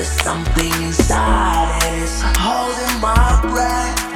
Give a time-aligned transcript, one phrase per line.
[0.00, 4.09] There's something inside that is it's holding my breath.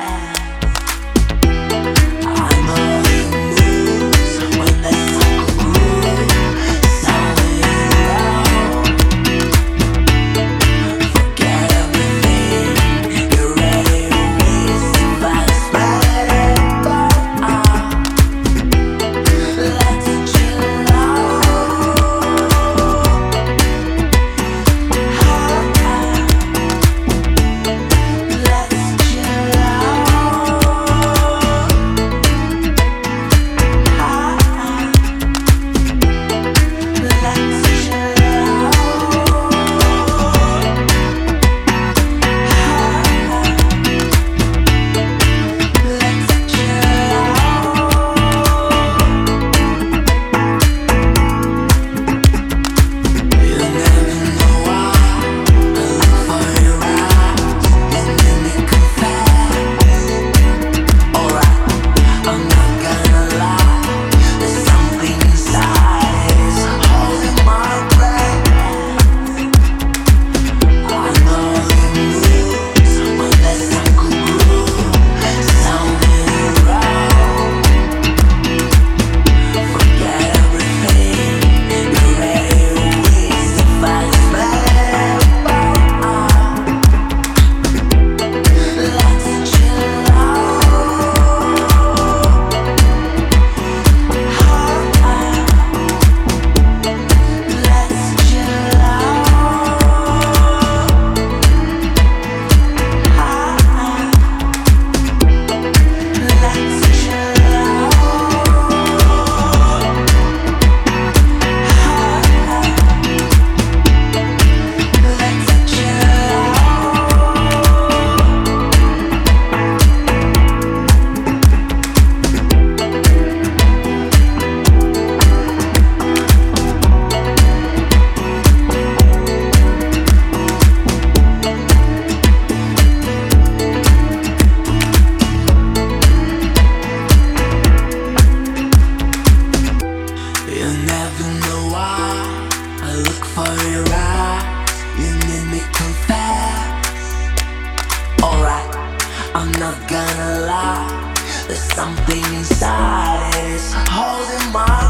[151.55, 153.45] There's something inside it.
[153.55, 154.84] Is holding my